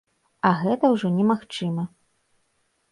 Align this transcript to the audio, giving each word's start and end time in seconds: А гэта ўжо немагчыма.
А 0.49 0.53
гэта 0.61 0.85
ўжо 0.95 1.13
немагчыма. 1.19 1.83